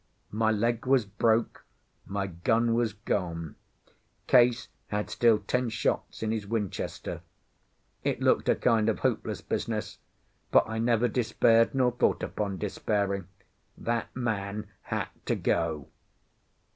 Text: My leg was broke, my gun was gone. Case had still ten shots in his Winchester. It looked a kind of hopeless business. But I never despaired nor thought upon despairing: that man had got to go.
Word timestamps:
My 0.31 0.49
leg 0.49 0.87
was 0.87 1.05
broke, 1.05 1.63
my 2.07 2.25
gun 2.25 2.73
was 2.73 2.93
gone. 2.93 3.53
Case 4.25 4.67
had 4.87 5.11
still 5.11 5.37
ten 5.37 5.69
shots 5.69 6.23
in 6.23 6.31
his 6.31 6.47
Winchester. 6.47 7.21
It 8.03 8.19
looked 8.19 8.49
a 8.49 8.55
kind 8.55 8.89
of 8.89 9.01
hopeless 9.01 9.41
business. 9.41 9.99
But 10.49 10.63
I 10.67 10.79
never 10.79 11.07
despaired 11.07 11.75
nor 11.75 11.91
thought 11.91 12.23
upon 12.23 12.57
despairing: 12.57 13.27
that 13.77 14.07
man 14.15 14.69
had 14.85 15.09
got 15.13 15.25
to 15.27 15.35
go. 15.35 15.87